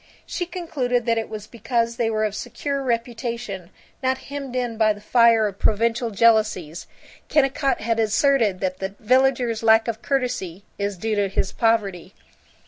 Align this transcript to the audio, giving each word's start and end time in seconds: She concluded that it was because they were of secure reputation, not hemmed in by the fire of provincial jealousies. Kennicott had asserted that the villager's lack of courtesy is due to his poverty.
She 0.25 0.47
concluded 0.47 1.05
that 1.05 1.19
it 1.19 1.29
was 1.29 1.45
because 1.45 1.97
they 1.97 2.09
were 2.09 2.23
of 2.25 2.33
secure 2.35 2.81
reputation, 2.81 3.69
not 4.01 4.17
hemmed 4.17 4.55
in 4.55 4.75
by 4.75 4.93
the 4.93 4.99
fire 4.99 5.45
of 5.45 5.59
provincial 5.59 6.09
jealousies. 6.09 6.87
Kennicott 7.29 7.81
had 7.81 7.99
asserted 7.99 8.61
that 8.61 8.79
the 8.79 8.95
villager's 8.99 9.61
lack 9.61 9.87
of 9.87 10.01
courtesy 10.01 10.63
is 10.79 10.97
due 10.97 11.13
to 11.15 11.29
his 11.29 11.51
poverty. 11.51 12.15